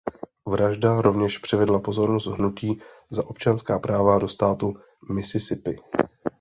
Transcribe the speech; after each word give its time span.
Vražda 0.47 1.01
rovněž 1.01 1.37
přivedla 1.37 1.79
pozornost 1.79 2.25
hnutí 2.25 2.81
za 3.09 3.27
občanská 3.29 3.79
práva 3.79 4.19
do 4.19 4.27
státu 4.27 4.73
Mississippi. 5.11 5.75